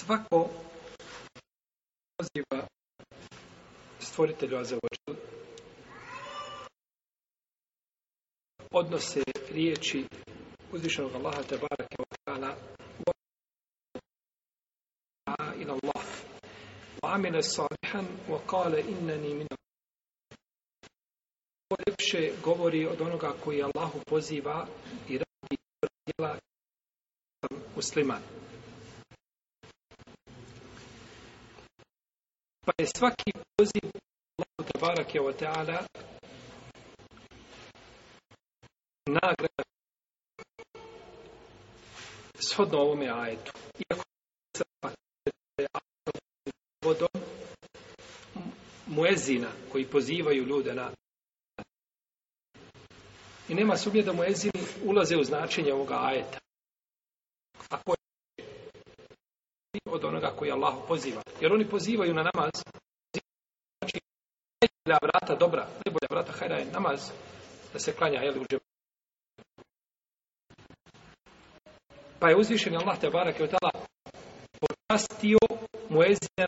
[0.00, 0.48] Svako
[2.16, 2.66] poziva
[3.98, 5.26] stvoritelju Azeođel
[8.70, 10.04] odnose riječi
[10.72, 12.54] uzvišenog Allaha te barake wa
[15.56, 16.04] ila Allah
[17.02, 19.46] wa amile salihan wa kale innani min
[21.86, 24.66] lepše govori od onoga koji Allahu poziva
[25.08, 25.56] i radi
[26.06, 26.38] djela
[27.76, 28.22] musliman.
[32.66, 33.90] Pa je svaki poziv
[34.36, 35.78] Allahu tabarake wa ta'ala
[39.08, 39.64] nagrada
[42.40, 43.52] shodno ovome ajetu.
[43.78, 44.02] Iako
[44.56, 44.64] se
[46.84, 47.08] vodom
[48.86, 50.90] muezina koji pozivaju ljude na
[53.48, 56.38] i nema sumnje da muezini ulaze u značenje ovoga ajeta.
[57.70, 57.96] A koji
[59.74, 61.22] je od onoga koji Allah poziva.
[61.40, 62.50] Jer oni pozivaju na namaz
[64.60, 67.10] najbolja vrata dobra, najbolja vrata hajra je namaz
[67.72, 68.60] da se klanja jeli u džemu.
[72.18, 73.70] Pa je uzvišen Allah te barak je otala
[74.60, 75.38] počastio
[75.90, 76.46] muezina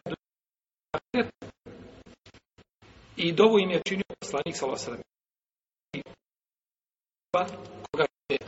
[3.16, 4.80] i dovu im je činio poslanik sa Allah
[7.30, 7.46] pa
[7.90, 8.38] koga je?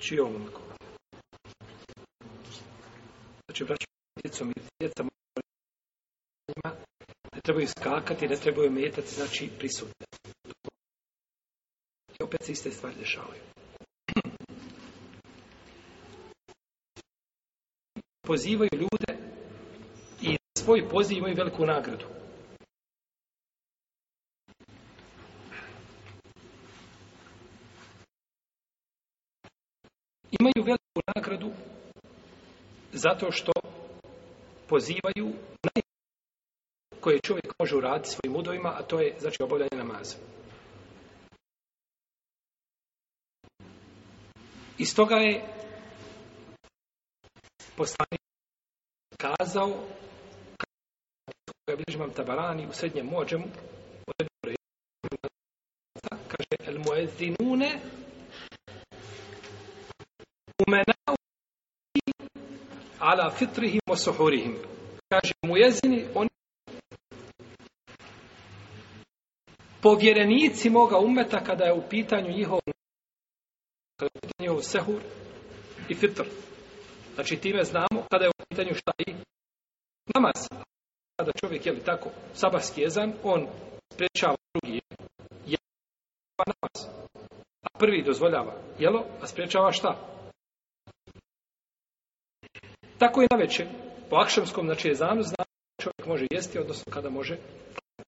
[0.00, 0.76] Čijom koga
[3.46, 5.04] znači braću djecom i djeca
[7.34, 10.06] ne trebaju skakati ne trebaju metati znači prisutne.
[12.20, 13.42] I opet se iste stvari dešavaju.
[18.26, 19.18] Pozivaju ljude
[20.22, 22.06] i svoj poziv imaju veliku nagradu.
[30.40, 31.50] Imaju veliku nagradu
[32.92, 33.52] zato što
[34.68, 35.26] pozivaju
[35.62, 35.82] naj
[37.00, 40.16] koje čovjek može uraditi svojim udovima, a to je znači obavljanje namaza.
[44.78, 45.44] Iz toga je
[47.76, 48.20] poslanik
[49.16, 49.74] kazao
[50.56, 53.44] kada je bliži tabarani u srednjem mođemu
[56.28, 57.80] kaže el muezinune
[60.66, 60.95] umena
[63.06, 64.58] ala fitrihim wa suhurihim.
[65.08, 66.28] Kaže mu jezini, oni
[69.82, 72.60] povjerenici moga umeta kada je u pitanju njihov
[73.96, 75.00] kada je u pitanju njihov sehur
[75.88, 76.24] i fitr.
[77.14, 79.14] Znači time znamo kada je u pitanju šta i
[80.14, 80.48] namaz.
[81.16, 83.46] Kada čovjek je li tako sabahski jezan, on
[83.92, 84.80] sprečava drugi
[85.46, 85.58] je
[86.46, 86.96] namaz.
[87.62, 90.15] A prvi dozvoljava jelo, a sprečava šta?
[92.98, 93.66] Tako i na večer.
[94.10, 95.44] Po akšamskom, znači je zanu, zna
[95.82, 97.36] čovjek može jesti, odnosno kada može.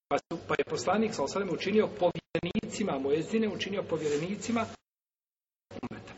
[0.08, 4.66] Pa, su, pa je poslanik, sa osadem, učinio povjerenicima, mojezine učinio povjerenicima
[5.90, 6.12] umeta.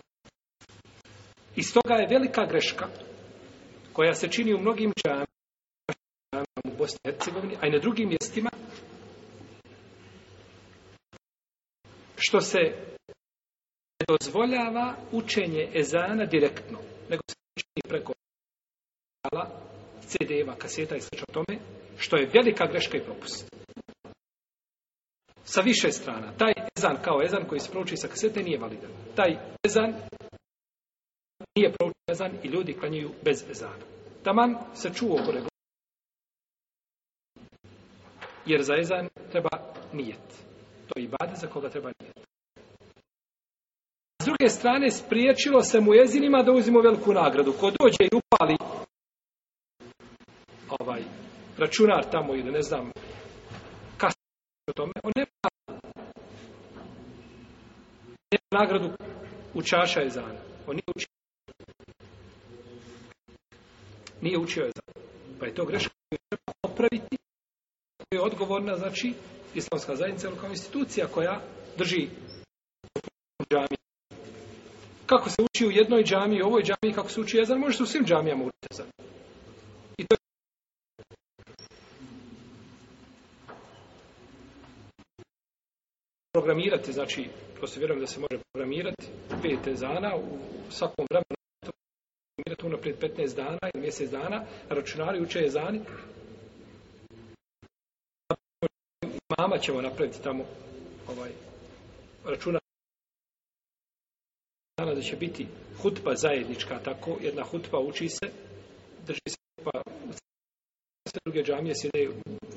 [1.57, 2.89] Iz toga je velika greška
[3.93, 5.27] koja se čini u mnogim džamima
[6.65, 8.51] u Bosni i Hercegovini, a i na drugim mjestima,
[12.17, 12.59] što se
[14.01, 16.79] ne dozvoljava učenje ezana direktno,
[17.09, 18.13] nego se učini preko
[20.07, 21.25] CD-eva, kaseta i sl.
[21.33, 21.59] tome,
[21.99, 23.51] što je velika greška i propust.
[25.45, 26.33] Sa više strana.
[26.39, 28.91] Taj ezan kao ezan koji se prouči sa kasete nije validan.
[29.17, 29.37] Taj
[29.67, 29.95] ezan
[31.57, 33.85] nije proučen ezan i ljudi klanjuju bez ezana.
[34.25, 35.33] Taman se čuo oko
[38.47, 39.51] Jer za ezan treba
[39.93, 40.45] nijet.
[40.89, 42.19] To je ibade za koga treba nijet.
[44.23, 47.53] S druge strane, spriječilo se mu jezinima da uzimo veliku nagradu.
[47.53, 48.17] Ko dođe i
[51.61, 52.93] računar tamo ili ne znam
[53.97, 54.15] kas
[54.71, 55.73] o tome, on nema pa-
[58.31, 58.89] nema pa nagradu
[59.55, 60.41] u čaša je zana.
[60.67, 61.09] On nije učio
[64.23, 65.07] nije učio je zana.
[65.41, 67.17] Pa je to greška koju treba popraviti
[67.97, 69.15] koja je odgovorna, znači,
[69.55, 71.41] islamska zajednica ili kao institucija koja
[71.79, 72.09] drži
[73.53, 73.77] džami.
[75.07, 77.83] Kako se uči u jednoj džami, u ovoj džami, kako se uči jezan, može se
[77.83, 78.87] u svim džamijama učiti jezan.
[79.99, 80.19] I to je
[86.33, 87.29] programirati, znači,
[87.61, 89.07] to se vjerujem da se može programirati,
[89.43, 90.39] pet ezana u
[90.71, 91.37] svakom vremenu,
[92.37, 95.81] programirati unaprijed 15 dana ili mjesec dana, računari uče ezani.
[99.39, 100.45] Mama ćemo napraviti tamo
[101.09, 101.31] ovaj,
[102.25, 102.61] računar
[104.77, 105.47] da da će biti
[105.83, 108.31] hutba zajednička, tako, jedna hutba uči se,
[109.07, 110.13] drži se hutba u
[111.09, 112.09] sve druge džamije, sjede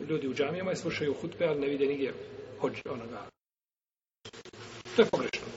[0.10, 2.14] ljudi u džamijama i slušaju hutbe, ali ne vide nigdje
[2.60, 3.34] hođe onoga.
[4.96, 5.48] To je pogrešno.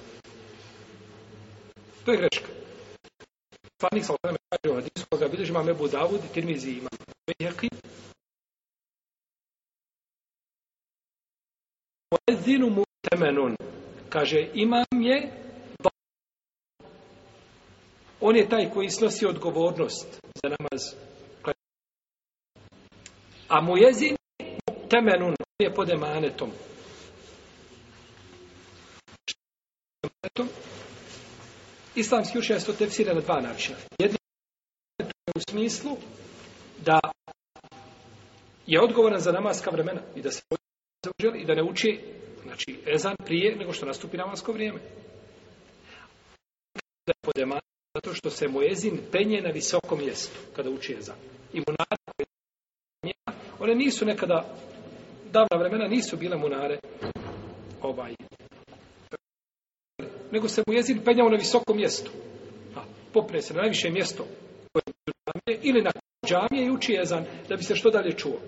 [2.04, 2.48] To je greška.
[3.80, 6.88] Fanik sa osvrame kaže u hadisu, koga bilježi imam Ebu Davud i Tirmizi ima
[7.26, 7.68] Bejheki.
[12.10, 13.56] Muezinu mu temenun.
[14.08, 15.46] Kaže, imam je
[18.20, 20.82] on je taj koji snosi odgovornost za namaz.
[23.48, 24.16] A mu jezin
[24.90, 26.50] temenun, on je pod emanetom.
[31.96, 33.78] Islamski učenjac to tefsira na dva načina.
[33.98, 34.16] Jedno
[34.98, 35.06] je
[35.36, 35.96] u smislu
[36.84, 37.00] da
[38.66, 40.42] je odgovoran za namaska vremena i da se
[41.20, 42.00] želi i da ne uči
[42.42, 44.80] znači ezan prije nego što nastupi namasko vrijeme.
[47.06, 47.60] Da je pod
[47.94, 51.16] zato što se muezin penje na visokom mjestu kada uči ezan.
[51.52, 52.26] I munare koje
[53.60, 54.56] one nisu nekada
[55.32, 56.78] davna vremena nisu bile munare
[57.82, 58.14] ovaj
[60.32, 62.10] nego se mu jezid penjao na visokom mjestu.
[62.74, 64.26] Pa, A, popne se na najviše mjesto
[65.26, 65.90] džamije, ili na
[66.26, 68.38] džamije i uči jezan, da bi se što dalje čuo.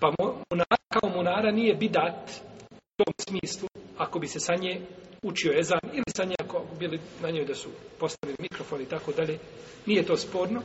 [0.00, 0.12] Pa
[0.50, 2.30] munara kao munara nije bidat
[2.70, 3.68] u tom smislu
[3.98, 4.80] ako bi se sa nje
[5.22, 7.68] učio ezan ili sa nje ako bili na njoj da su
[7.98, 9.38] postavili mikrofon i tako dalje.
[9.86, 10.62] Nije to sporno.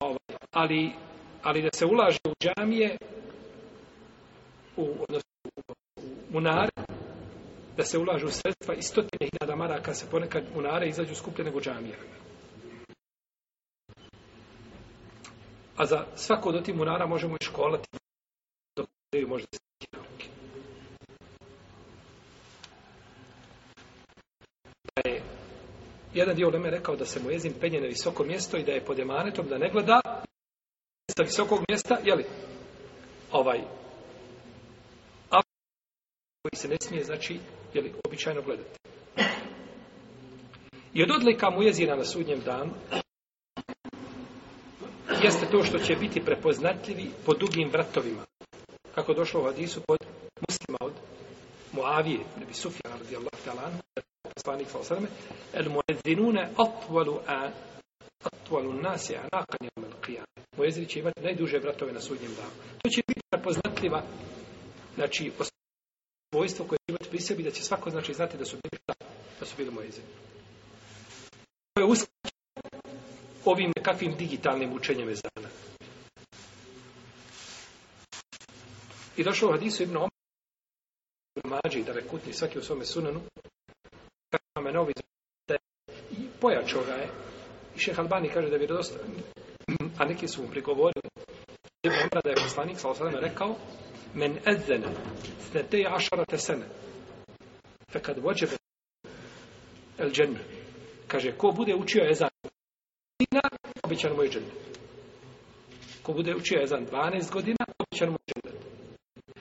[0.00, 0.18] Ovaj,
[0.50, 0.92] ali,
[1.42, 2.96] ali da se ulaže u džamije
[4.76, 5.33] u, odnosno, u
[6.34, 6.70] munare
[7.76, 11.98] da se ulažu sredstva i stotine hiljada maraka se ponekad munare izađu skuplje nego džamije.
[15.76, 17.88] A za svako od tih munara možemo i školati
[18.76, 20.26] dok ne može da nauke.
[24.84, 25.22] Da je
[26.14, 28.84] jedan dio Leme rekao da se mu jezin penje na visoko mjesto i da je
[28.84, 30.00] pod emanetom da ne gleda
[31.16, 32.24] sa visokog mjesta, jeli,
[33.32, 33.60] ovaj,
[36.54, 37.40] se ne smije, znači,
[37.74, 38.78] jeli, običajno gledati.
[40.94, 42.72] I od odlika mu jezira na sudnjem danu
[45.24, 48.24] jeste to što će biti prepoznatljivi po dugim vratovima.
[48.94, 49.98] Kako došlo u hadisu pod
[50.48, 50.92] muslima od
[51.72, 53.70] Muavije, nebi Sufjan radijallahu ta'ala,
[54.34, 55.06] poslanik sa osadame,
[55.52, 57.50] el muezzinune atvalu a
[58.22, 60.24] atvalu nasi anakan el qiyam.
[60.56, 62.50] Muezini će imati najduže vratove na sudnjem danu.
[62.82, 64.02] To će biti prepoznatljiva
[64.94, 65.30] znači
[66.34, 68.94] svojstvo koje će imati pri sebi da će svako znači znati da su bili šta?
[69.40, 70.06] Da su bili muezini.
[71.74, 72.82] To je uskačeno
[73.44, 75.48] ovim nekakvim digitalnim učenjem ezana.
[79.16, 80.10] I došlo u hadisu Ibn Omar
[81.44, 83.20] Mađi, da rekutni svaki u svome sunanu,
[84.30, 84.92] kako me novi
[85.48, 85.60] da je
[86.10, 87.08] i pojačao ga je.
[87.76, 89.00] I šeh Albani kaže da je vjerodostan,
[89.98, 91.08] a neki su mu prigovorili,
[91.82, 93.56] Ibn Omar da je poslanik, sa osadama, rekao,
[94.14, 94.88] men edzene,
[95.50, 96.66] snetej ašarate sene,
[97.90, 98.56] fe kad vođebe
[99.98, 100.40] el dženne.
[101.06, 103.42] Kaže, ko bude učio ezan godina,
[103.82, 104.52] običan mu je džennet.
[106.02, 108.64] Ko bude učio ezan 12 godina, običan mu je džennet.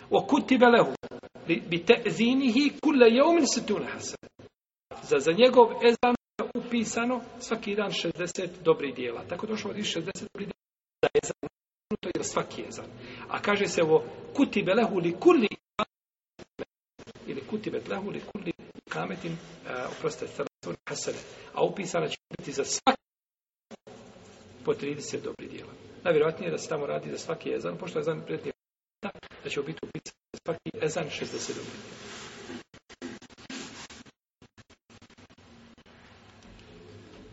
[0.10, 0.94] O kutibe lehu,
[1.48, 2.72] bi te zinihi
[3.12, 4.20] jeumin situne hasan.
[5.04, 9.24] Za, za njegov ezan je upisano svaki dan 60 dobrih dijela.
[9.30, 10.64] Tako došlo od 60 dobrih dijela
[11.02, 11.53] za ezan.
[12.24, 12.86] To svaki jezan.
[13.28, 14.04] A kaže se ovo
[14.34, 15.48] kutibe lehu li kulli
[17.28, 18.54] ili kutibe lehu li kulli
[18.90, 21.18] kametin uh, oprostite, salatun hasene.
[21.54, 23.02] A upisana će biti za svaki
[24.66, 25.72] po 30 dobri dijela.
[26.04, 28.54] Najvjerojatnije da se tamo radi za svaki jezan, pošto je ezan prednije
[29.44, 32.04] da će biti upisan za svaki ezan 60 dobri dijela.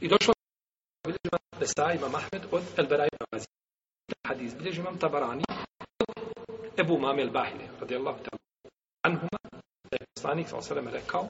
[0.00, 0.34] I došlo
[1.04, 2.12] da imam Besa, imam
[2.50, 3.08] od El Beraj
[4.30, 5.44] Hadis bilježi imam Tabarani
[6.78, 8.38] Ebu Mame Bahile, radijallahu ta'ala.
[9.02, 9.38] Anhuma,
[9.90, 11.28] da je poslanik sa osaleme rekao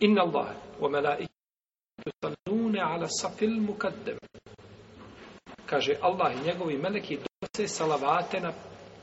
[0.00, 0.46] Inna Allah
[0.80, 1.32] wa malaika
[2.06, 4.18] yusallune ala safil mukaddem.
[5.66, 8.52] Kaže Allah i njegovi meleki donose salavate na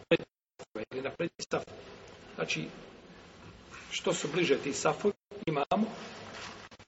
[0.08, 1.62] predstave ili na predstav.
[2.36, 2.68] Znači,
[3.92, 5.14] što su bliže ti safovi,
[5.46, 5.86] imamo,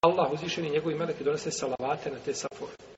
[0.01, 2.90] Allah uzvišeni njegovi meleki donose salavate na te safove.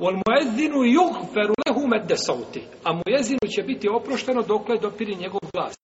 [0.00, 2.62] Wal muezzinu yughfaru lahu madda sawti.
[2.84, 5.74] A muezzinu će biti oprošteno dokle dopiri njegov glas.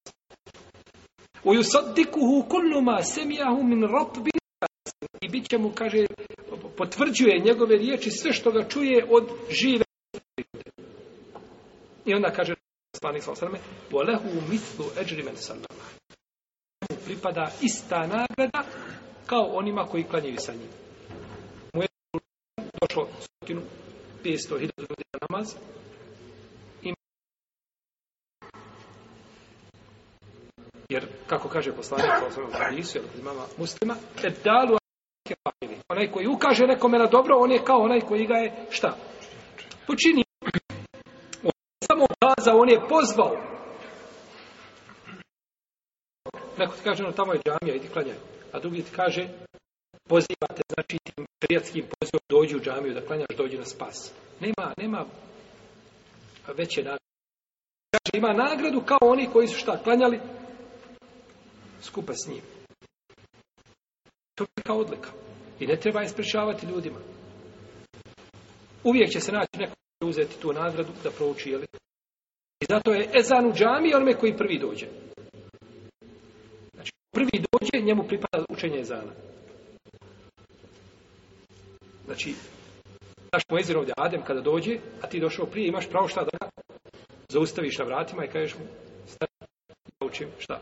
[1.45, 4.31] Wa yusaddiquhu kullu ma sami'ahu min ratbi
[5.21, 6.07] i bit će mu, kaže,
[6.77, 9.85] potvrđuje njegove riječi sve što ga čuje od žive.
[12.05, 12.55] I onda kaže,
[12.93, 13.59] poslanik sa osrame,
[13.91, 15.85] po lehu mislu eđrimen sa nama.
[17.05, 18.65] Pripada ista nagrada
[19.27, 20.69] kao onima koji klanjaju sa njim.
[21.75, 21.89] Mu je
[22.81, 23.09] došlo
[24.27, 25.55] 500.000 ljudi na namaz,
[30.89, 34.77] Jer, kako kaže poslanik, kao svojom hadisu, ili imama muslima, te dalu
[35.89, 38.97] onaj koji ukaže nekome na dobro, on je kao onaj koji ga je, šta?
[39.87, 40.25] Počini.
[41.43, 43.37] On je samo ukazao, on je pozvao.
[46.59, 48.17] Neko ti kaže, no tamo je džamija, idi klanjaj.
[48.53, 49.29] A drugi ti kaže,
[50.09, 54.13] pozivate, znači tim prijatskim pozivom dođi u džamiju da klanjaš, dođi na spas.
[54.41, 55.05] Nema, nema
[56.57, 57.05] veće nagrade.
[57.91, 60.21] Kaže, ima nagradu kao oni koji su šta, klanjali
[61.81, 62.43] skupa s njim.
[64.35, 65.11] To je kao odlika.
[65.61, 66.99] I ne treba je sprečavati ljudima.
[68.85, 71.67] Uvijek će se naći neko uzeti tu nagradu da prouči, jeli?
[72.61, 74.87] I zato je ezan u džami onome koji prvi dođe.
[76.75, 79.13] Znači, prvi dođe, njemu pripada učenje ezana.
[82.07, 82.35] Znači,
[83.33, 86.51] naš poezir ovdje Adem kada dođe, a ti došao prije, imaš pravo šta da ga
[87.29, 88.65] zaustaviš na vratima i kažeš mu,
[89.07, 89.33] stani,
[90.01, 90.61] naučim šta?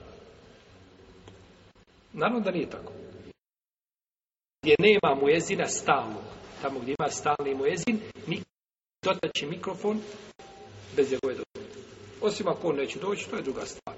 [2.12, 2.92] Naravno da nije tako.
[4.62, 6.20] Gdje nema Mojezina stalno,
[6.62, 8.00] tamo gdje ima stalni muezin,
[9.04, 10.00] dotaći mikrofon
[10.96, 11.74] bez njegove dozvole.
[12.20, 13.96] Osim ako on neće doći, to je druga stvar.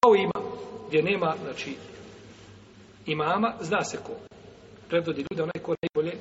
[0.00, 0.56] Kao ima,
[0.88, 1.76] gdje nema, znači,
[3.06, 4.29] imama, zna se ko.
[4.90, 6.18] Predvodi ljude onaj ko najbolje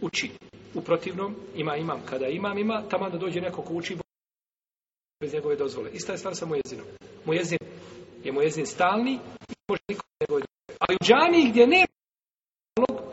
[0.00, 0.30] uči.
[0.74, 2.00] U protivnom, ima imam.
[2.06, 3.96] Kada imam ima, tamo da dođe neko ko uči
[5.20, 5.90] bez njegove dozvole.
[5.92, 6.86] Ista je stvar sa mujezinom.
[7.24, 7.58] Mujezin
[8.24, 9.12] je mujezin stalni
[9.48, 10.76] i može niko njegove dozvole.
[10.78, 11.86] Ali u džamiji gdje nema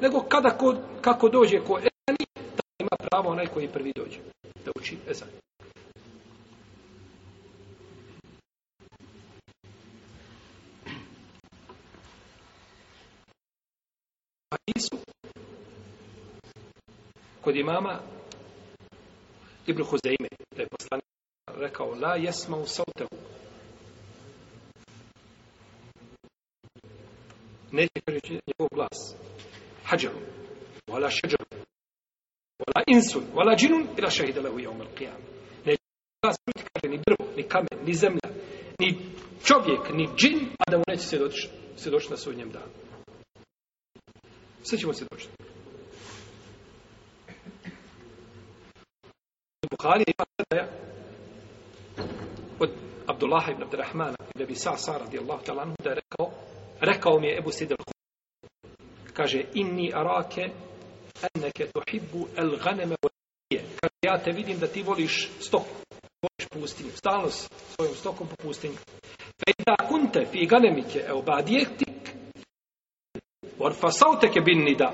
[0.01, 4.19] nego kada ko, kako dođe ko ezani, da ima pravo onaj koji prvi dođe
[4.65, 5.27] da uči ezan.
[14.51, 14.97] Hadisu
[17.41, 17.99] kod imama
[19.67, 21.05] Ibn Huzeime, da je poslanik
[21.47, 23.15] rekao, la jesma u sautehu.
[27.71, 29.15] Neće kaže njegov glas.
[29.83, 30.19] Hađaru,
[30.87, 31.45] wala šeđaru,
[32.59, 35.21] wala insun, wala džinun, ila šehida lehu jeum al qiyam.
[35.65, 35.83] Neće
[36.21, 38.29] glas čuti, kaže, ni drvo, ni kamen, ni zemlja,
[38.79, 38.99] ni
[39.43, 41.17] čovjek, ni džin, a da mu neće se
[41.77, 42.86] se doći na sudnjem danu.
[44.69, 45.27] Sve ćemo se doći.
[49.71, 50.67] Buhari ima predaja
[52.59, 52.69] od
[53.07, 56.31] Abdullah ibn Abdurrahmana i Nebi Sa'sa radijallahu ta'ala da je rekao
[56.79, 57.75] rekao mi je Ebu Sidr
[59.13, 60.49] kaže inni arake
[61.35, 62.95] enneke tuhibbu el ghaneme
[63.51, 65.63] kaže ja te vidim da ti voliš stok
[66.21, 66.91] voliš pustinju.
[66.95, 68.75] Stalno svojom svojim stokom po pustinju.
[69.39, 71.21] Fe da kunte fi ghanemike evo
[73.59, 74.93] orfa sauteke bin nida.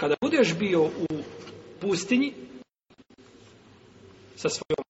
[0.00, 1.06] Kada budeš bio u
[1.80, 2.32] pustinji
[4.36, 4.84] sa svojom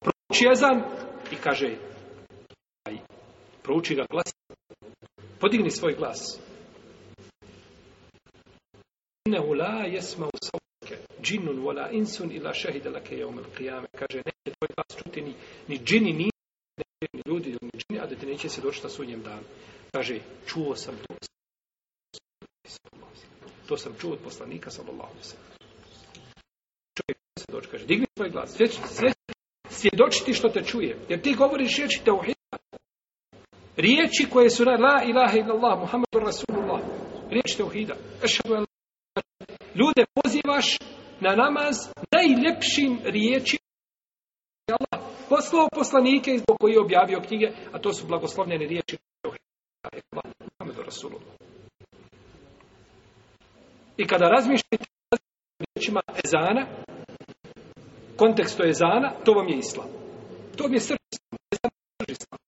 [0.00, 0.82] prouči jezan
[1.32, 1.76] i kaže
[2.84, 2.96] aj,
[3.62, 4.34] prouči ga glas
[5.40, 6.40] podigni svoj glas.
[9.26, 13.86] Innehu la jesma u sauteke džinnun wala insun ila šehide lake jeum il qiyame.
[13.98, 15.34] Kaže neće tvoj glas čuti ni,
[15.68, 16.30] ni džini ni,
[17.12, 19.42] ni ljudi ni džini a da ti neće se doći na sudnjem danu.
[19.92, 21.35] Kaže čuo sam to
[23.68, 25.46] to sam čuo od poslanika sallallahu alaihi sallam
[26.96, 29.12] čovjek se doći kaže digni svoj glas sve, sve
[29.70, 30.98] svjedočiti što te čuje.
[31.08, 32.56] Jer ti govoriš riječi teuhida.
[33.76, 36.80] Riječi koje su na la ilaha illallah, Muhammedu Rasulullah.
[37.30, 37.94] Riječi teuhida.
[38.24, 38.64] Ešhadu el
[39.74, 40.78] Ljude pozivaš
[41.20, 41.76] na namaz
[42.12, 43.60] najljepšim riječima.
[44.68, 48.96] Allah poslao poslanike zbog koji je objavio knjige, a to su blagoslovljene riječi.
[50.12, 51.36] Muhammedu Rasulullah.
[53.96, 54.84] I kada razmišljate
[55.58, 56.66] riječima ezana,
[58.16, 59.88] kontekstu ezana, to vam je islam.
[60.56, 61.38] To vam je srž islam.
[61.52, 62.38] Ezan je srž islam.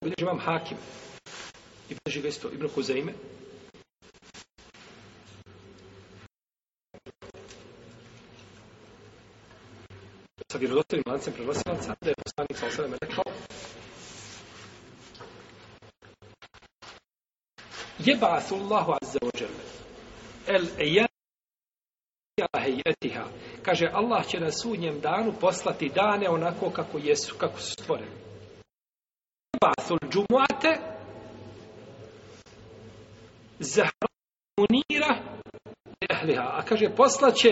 [0.00, 0.76] Bilježi vam hakim.
[1.90, 3.12] I bilježi ga isto Ibn Huzeime.
[10.52, 13.31] Sa vjerodostavim lancem prenosilaca, da je poslanik sa osadama rekao
[18.06, 19.64] jeba'athullahu azza wa jalla
[20.46, 20.66] el
[22.36, 23.24] ejatiha
[23.62, 28.10] kaže Allah će na sudnjem danu poslati dane onako kako jesu kako su stvoreni.
[29.52, 30.76] Jeba'athul džumu'ate
[33.58, 35.22] zahramunira
[36.10, 37.48] jehliha a kaže poslaće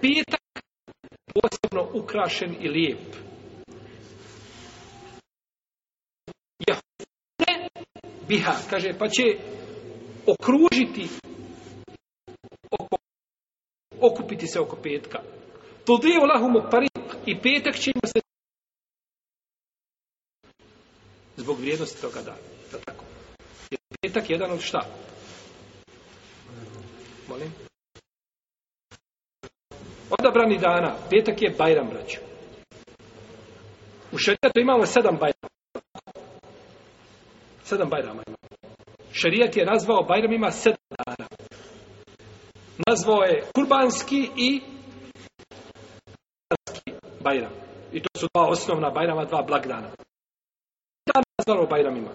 [0.00, 0.62] pitak
[1.34, 3.16] posebno ukrašen i lijep.
[8.28, 9.22] Biha, kaže, pa će
[10.26, 11.08] okružiti
[12.70, 12.96] oko,
[14.00, 15.18] okupiti se oko petka.
[15.84, 18.20] Tudiju lahumu parik i petak će im se
[21.36, 22.38] zbog vrijednosti toga dana.
[22.72, 23.04] Da tako.
[23.70, 24.86] Jer petak je jedan od šta?
[27.28, 27.52] Molim?
[30.10, 30.96] Odabrani dana.
[31.10, 32.18] Petak je Bajram, braću.
[34.12, 35.48] U šarijetu imamo sedam Bajrama.
[37.64, 38.55] Sedam Bajrama imamo.
[39.20, 41.28] Šarijat je nazvao Bajramima sedam dana.
[42.86, 44.60] Nazvao je Kurbanski i
[47.20, 47.52] Bajram.
[47.92, 49.88] I to su dva osnovna Bajrama, dva blagdana.
[51.06, 52.10] Dan nazvao Bajramima.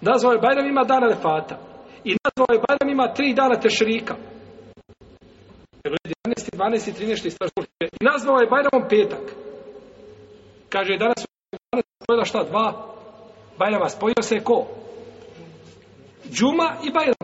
[0.00, 1.58] Nazvao je Bajramima dana Refata.
[2.04, 4.14] I nazvao je Bajramima tri dana Tešrika.
[5.84, 5.96] 11.
[6.52, 6.92] 12.
[7.00, 7.30] 13.
[7.30, 7.50] stvar.
[8.00, 9.34] I nazvao je Bajramom petak.
[10.68, 11.26] Kaže, danas su
[11.72, 12.44] danas spojila šta?
[12.44, 12.94] Dva
[13.58, 13.88] Bajrama.
[13.88, 14.81] Spojio se ko?
[16.32, 17.14] Džuma i Bajram.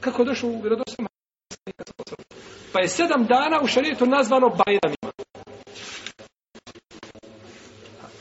[0.00, 1.06] Kako je došlo u vjerodostom
[2.72, 5.12] Pa je sedam dana u šarijetu nazvano Bajramima.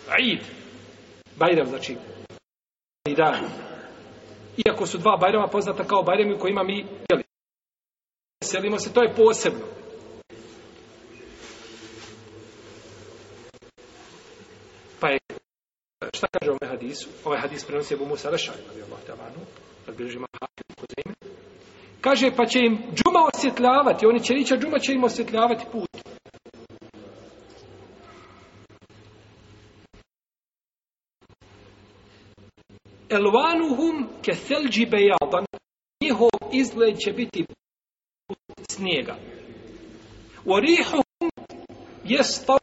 [0.09, 0.41] Aid.
[1.37, 1.97] Bajram znači.
[3.07, 3.39] I dan.
[4.67, 7.23] Iako su dva Bajrama poznata kao Bajrami u kojima mi jeli.
[8.43, 9.65] Selimo se, to je posebno.
[14.99, 15.19] Pa je,
[16.13, 17.09] šta kaže ovaj hadisu?
[17.25, 18.55] Ovaj hadis prenosi Ebu Musa Rešaj,
[20.03, 20.69] ali Hakim.
[22.01, 25.89] Kaže, pa će im džuma osjetljavati, oni će ići, a džuma će im osjetljavati put.
[33.09, 35.45] Elvanuhum ke selđi bejadan,
[36.03, 37.45] njihov izgled će biti
[38.71, 39.15] snijega.
[40.45, 41.29] U rihuhum
[42.03, 42.57] je stav,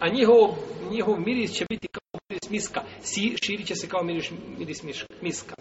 [0.00, 0.56] a njihov,
[0.90, 4.82] njihov miris će biti kao miris miska, si, širit će se kao miris, miris
[5.22, 5.54] miska.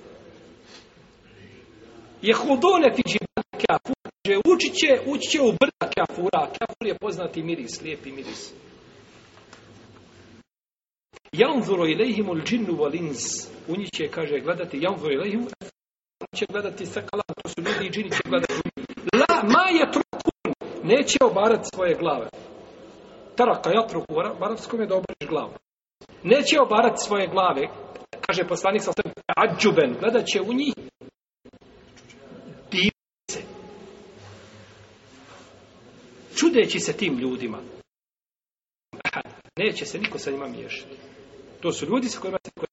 [2.21, 6.97] Je hudone fi džibana kafura, že učit će, ući će u brda kafura, kafur je
[6.97, 8.53] poznati miris, lijepi miris.
[11.31, 13.47] Janzuro ilaihimu l'đinnu wal ins.
[13.67, 15.47] U njih će, kaže, gledati, janzuro ilaihimu,
[16.35, 18.53] će gledati sakala, to su ljudi i džini će gledati.
[19.13, 20.53] La, ma je trukun,
[20.83, 22.29] neće obarati svoje glave.
[23.35, 25.53] Taraka jatruku, u arabskom je da obariš glavu.
[26.23, 27.67] Neće obarati svoje glave,
[28.27, 29.95] kaže poslanik sa sve, ađuben.
[29.99, 30.73] gledat će u njih,
[33.29, 33.41] se.
[36.39, 37.59] Čudeći se tim ljudima.
[39.57, 40.95] Neće se niko sa njima miješati.
[41.61, 42.67] To su ljudi sa kojima se koje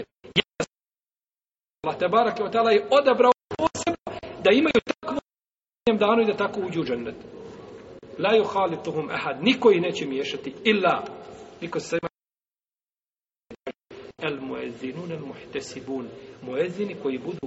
[1.82, 5.18] Allah te barake od je odabrao posebno da imaju takvu
[5.98, 7.14] danu i da tako uđu u džennet.
[8.18, 9.42] La yuhalituhum ahad.
[9.42, 10.54] Niko ih neće miješati.
[10.64, 11.04] Illa.
[11.60, 12.08] Niko se ima
[14.18, 16.08] el muezzinun el muhtesibun.
[16.42, 17.38] Muezzini koji budu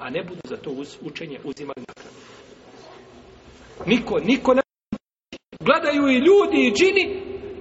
[0.00, 2.16] a ne budu za to uz učenje uzimali nakradu.
[3.86, 4.61] Niko, niko ne
[5.64, 7.04] gledaju i ljudi i džini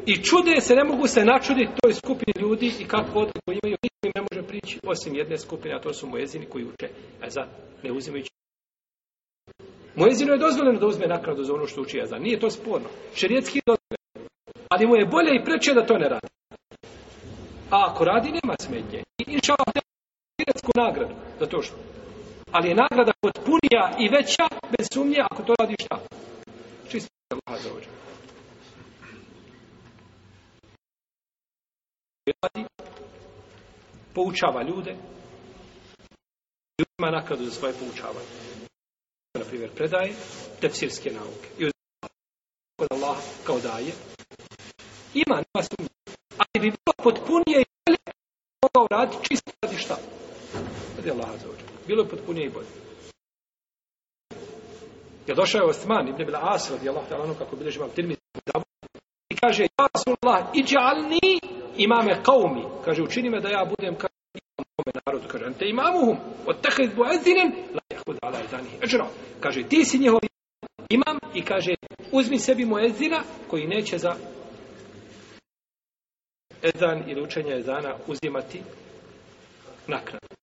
[0.05, 4.03] i čude se, ne mogu se načuditi toj skupini ljudi i kako odliku imaju, niko
[4.03, 6.87] im ne može prići osim jedne skupine, a to su mojezini koji uče,
[7.23, 7.41] a za
[7.83, 8.29] ne uzimajući.
[9.95, 12.87] Mojezinu je dozvoljeno da uzme nakradu za ono što uči za Nije to sporno.
[13.15, 14.29] Šerijetski je dozvoljeno.
[14.69, 16.27] Ali mu je bolje i preče da to ne radi.
[17.69, 19.03] A ako radi, nema smetnje.
[19.17, 21.75] I inša Allah te nagradu za to što.
[22.51, 25.99] Ali je nagrada potpunija i veća bez sumnje ako to radi šta?
[27.31, 27.89] Čisto Allah za ođe.
[34.13, 34.95] poučava ljude,
[36.79, 38.27] ljudima nakladu za svoje poučavanje.
[39.39, 40.13] Na primjer, predaje
[40.61, 41.47] tefsirske nauke.
[41.59, 41.71] I uz
[42.75, 43.93] kod Allah kao daje.
[45.13, 45.89] Ima, nema sumnje.
[46.37, 47.97] Ali bi bilo potpunije i bolje
[48.63, 49.97] mogao raditi čisto radi šta?
[50.97, 51.65] Radi Allah za ođe.
[51.87, 52.90] Bilo je potpunije i bolje.
[55.27, 58.15] Je došao je Osman, ibn Bila As, radi Allah, kako bilježi imam tirmi,
[59.29, 61.39] i kaže, Ja Rasulullah, iđalni
[61.77, 65.27] imame qaumi kaže učini me da ja budem kao imam narodu.
[65.27, 69.07] Kaže ante imamuhum wattakhid mu'adhdhinan la yahud ala adanihi ajra.
[69.39, 70.19] Kaže ti si njihov
[70.89, 71.73] imam i kaže
[72.11, 74.15] uzmi sebi muezzina koji neće za
[76.63, 78.61] ezan ili učenje ezana uzimati
[79.87, 80.40] naknadu.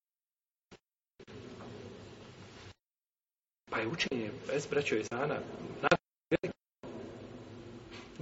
[3.78, 5.38] Pa je učenje bez braćo ezana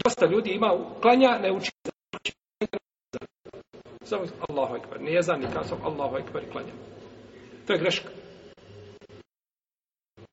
[0.05, 1.71] Dosta ljudi ima klanja, ne uči
[4.05, 5.01] Samo Allahu Ekber.
[5.01, 6.73] Nije za ni kasom Allahu Ekber i klanja.
[7.66, 8.09] To je greška.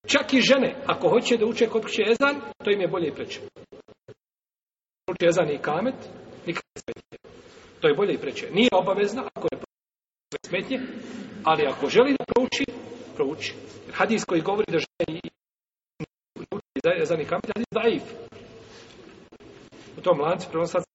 [0.06, 3.16] Čak i žene, ako hoće da uče kod kuće ezan, to im je bolje i
[3.16, 3.40] preče.
[5.12, 5.96] Uče ezan i kamet,
[6.48, 7.18] nikad ne.
[7.82, 8.50] To je bolje i preče.
[8.54, 9.58] Nije obavezno, ako je
[10.46, 10.80] smetnje,
[11.44, 12.73] ali ako želi da prouči,
[13.16, 13.54] prouči.
[13.86, 15.22] Jer hadis koji govori da želi
[16.52, 18.04] uči za za i kamet, hadis daif.
[19.98, 20.94] U tom lancu prenoslaca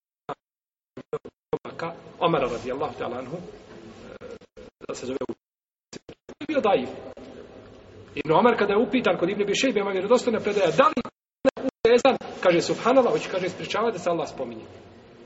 [2.19, 4.27] Omara radijallahu ta'ala anhu, e,
[4.89, 5.33] da se zove u
[6.41, 6.89] je bio daif.
[8.15, 10.95] Ibn Omar kada je upitan kod Ibn Bišejbe, ima vjerodostojna predaja, da li
[11.65, 14.65] u ezan, kaže subhanallah, hoće kaže ispričava da se Allah spominje.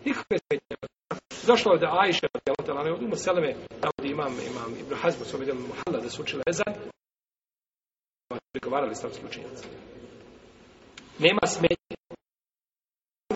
[0.04, 0.91] Nikakve smetnje.
[1.46, 5.40] Došlo je da Ajša, radijallahu ta'ala, od Umu Seleme, navodi imam, imam Ibn Hazmu, svoj
[5.40, 6.74] vidjeli Muhalla da su učili ezan,
[8.52, 9.68] prigovarali islamski učenjaci.
[11.18, 11.96] Nema smetnje.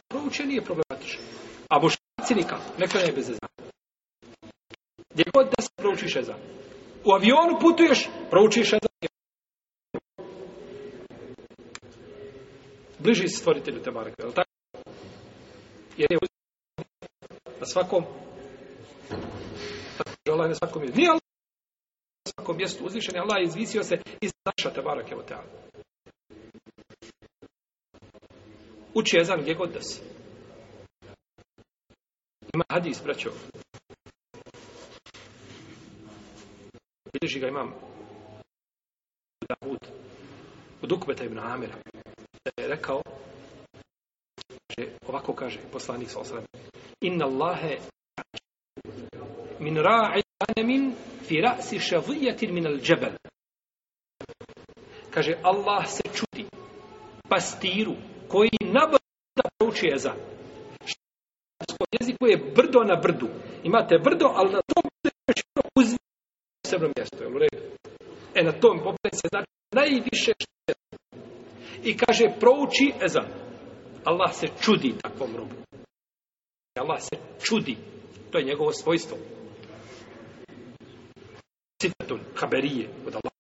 [0.09, 1.21] Proučenje je problematično.
[1.69, 3.49] A bošnjaci nikako, neka ne bez ezana.
[5.11, 6.41] Gdje god da se proučiš ezan.
[7.05, 8.91] U avionu putuješ, proučiš ezan.
[12.99, 14.51] Bliži si stvoritelju te barake, je li tako?
[15.97, 16.19] Jer je
[17.67, 18.05] na svakom
[19.99, 20.97] tako je Allah na svakom mjestu.
[20.97, 21.21] Nije Allah
[22.25, 25.15] na svakom mjestu uzvišen je Allah izvisio se iz naša te barake.
[28.95, 30.01] Uči jezan gdje god da si.
[32.55, 33.31] Ima hadis, braćo.
[37.13, 37.75] Bilježi ga imam
[39.49, 39.79] Davud
[40.83, 41.77] od Ukbeta ibn Amira.
[42.45, 43.03] Da je rekao
[44.79, 46.46] že ovako kaže poslanik sa osrem
[47.07, 47.79] Inna Allahe
[49.61, 50.95] min ra'i anemin
[51.27, 53.15] fi ra'si šavijatin min al džebel.
[55.11, 56.45] Kaže, Allah se čudi
[57.29, 57.95] pastiru
[58.29, 60.17] koji nabrda prouči ezan.
[61.71, 63.29] Što jeziku je brdo na brdu.
[63.65, 65.43] Imate brdo, ali na tom brdu je još
[65.79, 65.89] uz
[66.63, 67.23] posebno mjesto.
[67.25, 67.63] Jel u redu?
[68.35, 70.75] E, na tom popet se znači najviše što je.
[71.85, 73.27] I kaže, prouči ezan.
[74.05, 75.66] Allah se čudi takvom robu.
[76.81, 77.77] Allah se čudi.
[78.31, 79.19] To je njegovo svojstvo.
[81.83, 83.33] Citatun, haberije od Allah.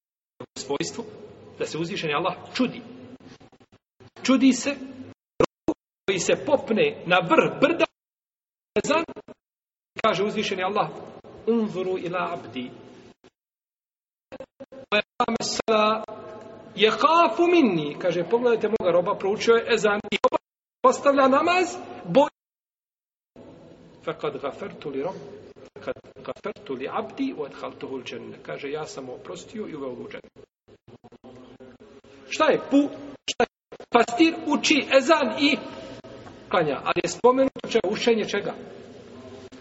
[0.59, 1.05] Svojstvo
[1.59, 2.83] da se uzvišeni Allah čudi.
[4.23, 4.77] Čudi se
[6.07, 7.85] koji se popne na vrh brda
[8.85, 9.05] ezan
[10.05, 10.89] kaže uzvišeni Allah
[11.47, 12.71] unzuru ila abdi
[16.75, 20.19] je kafu minni kaže pogledajte moga roba proučio je ezan i
[20.83, 21.77] postavlja namaz
[24.07, 25.15] فقد غفرت لرب
[25.83, 25.95] فقد
[26.29, 28.37] غفرت لعبدي وادخلته الجنة.
[28.43, 30.47] Kaže ja sam oprostio i uveo ga u džennet
[32.29, 32.89] šta je pu
[33.31, 34.35] šta je pastir?
[34.47, 35.57] Uči ezan i
[36.51, 36.81] klanja.
[36.85, 37.89] Ali je spomenuto čega?
[37.89, 38.55] Učenje čega?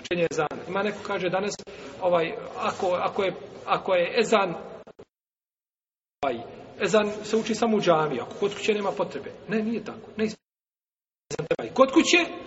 [0.02, 1.54] Učenje ezan ima neko kaže danas
[2.02, 3.34] ovaj ako ako je
[3.66, 4.54] ako je ezan
[6.22, 6.38] ovaj,
[6.82, 9.32] ezan se uči samo u džami, ako kod kuće nema potrebe.
[9.48, 10.10] Ne nije tako.
[10.18, 12.45] Ne ispravno kod kuće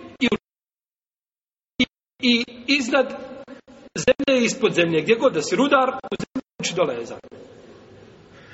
[2.22, 3.06] i iznad
[3.94, 7.18] zemlje i ispod zemlje, gdje god da si rudar, u zemlji uči dole ezan.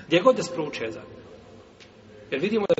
[0.07, 1.05] Gdje god da se prouči ezan.
[2.31, 2.75] Jer vidimo da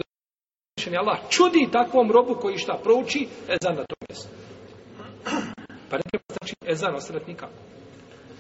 [0.91, 4.29] je Allah čudi takvom robu koji šta prouči ezan na tom mjestu.
[5.91, 7.53] Pa ne treba znači ezan ostaviti nikako.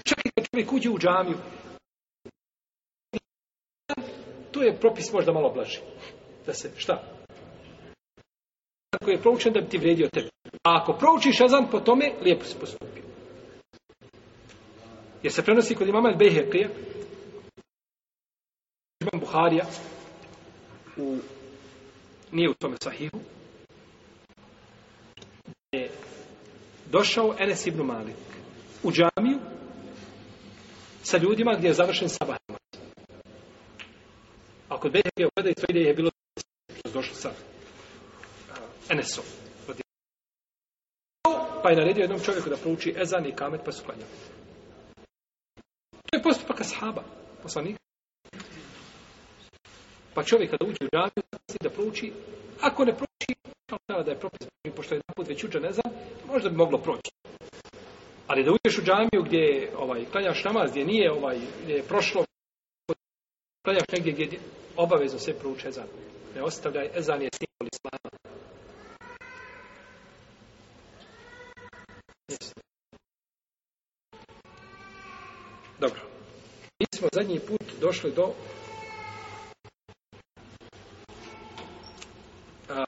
[0.04, 1.38] Čak i kad čovjek uđe u džamiju,
[4.52, 5.78] tu je propis možda malo blaži.
[6.46, 7.13] Da se, šta?
[8.94, 10.28] Ako je proučen da bi ti vredio tebe.
[10.62, 13.02] A ako proučiš ezan po tome, lijepo si postupio.
[15.22, 16.68] Jer se prenosi kod imama Bejhekija,
[19.00, 19.66] imam Buharija,
[20.96, 21.18] u,
[22.32, 23.18] nije u tome sahihu,
[25.72, 25.90] je
[26.90, 28.16] došao Enes ibn Malik
[28.82, 29.38] u džamiju
[31.02, 32.88] sa ljudima gdje je završen sabah namaz.
[34.68, 36.10] A kod Bejhekija gleda to ide je bilo
[36.92, 37.53] došlo sa
[38.90, 39.24] Enesom
[41.64, 44.10] pa je naredio jednom čovjeku da prouči ezan i kamet pa su klanjali.
[46.10, 47.02] To je postupak ashaba,
[47.42, 47.78] poslanika.
[50.14, 51.22] Pa čovjek kada uđe u džamiju,
[51.62, 52.12] da prouči,
[52.60, 53.32] ako ne prouči,
[54.04, 55.94] da je propis, pošto je jedan put već učen znam,
[56.26, 57.10] možda bi moglo proći.
[58.26, 62.24] Ali da uđeš u džamiju gdje ovaj, klanjaš namaz, gdje nije ovaj, gdje je prošlo,
[63.64, 64.38] klanjaš negdje gdje
[64.76, 65.88] obavezno se prouče ezan.
[66.34, 68.08] Ne ostavljaj, ezan je simbol islama.
[75.80, 76.00] Dobro.
[76.78, 78.32] Mi smo zadnji put došli do
[82.68, 82.84] a,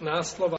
[0.00, 0.56] naslova